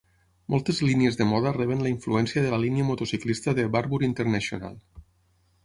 Moltes 0.53 0.79
línies 0.87 1.19
de 1.19 1.27
moda 1.31 1.51
reben 1.57 1.83
la 1.87 1.91
influència 1.91 2.43
de 2.47 2.51
la 2.55 2.61
línia 2.63 2.87
motociclista 2.89 3.55
de 3.61 3.69
"Barbour 3.77 4.03
International". 4.11 4.77